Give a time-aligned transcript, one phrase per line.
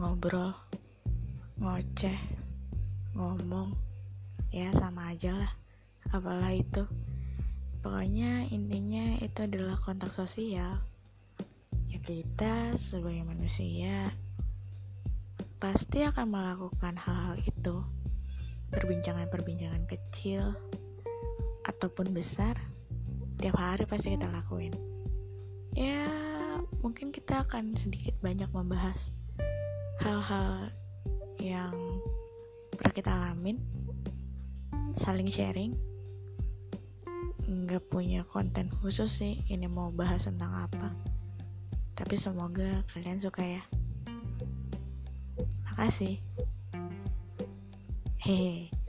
[0.00, 0.56] ngobrol,
[1.60, 2.16] ngoceh,
[3.12, 3.76] ngomong,
[4.48, 5.52] ya sama aja lah,
[6.08, 6.88] apalah itu.
[7.84, 10.80] Pokoknya intinya itu adalah kontak sosial.
[11.92, 14.08] Ya kita sebagai manusia
[15.60, 17.84] pasti akan melakukan hal-hal itu.
[18.72, 20.56] Perbincangan-perbincangan kecil
[21.68, 22.56] ataupun besar,
[23.36, 24.72] tiap hari pasti kita lakuin.
[25.76, 26.08] Ya,
[26.80, 29.12] mungkin kita akan sedikit banyak membahas
[30.00, 30.72] hal-hal
[31.36, 31.76] yang
[32.72, 33.60] pernah kita alamin
[34.96, 35.76] saling sharing.
[37.44, 40.96] Nggak punya konten khusus sih ini mau bahas tentang apa.
[41.92, 43.62] Tapi semoga kalian suka ya.
[45.68, 46.16] Makasih.
[48.20, 48.79] Hehe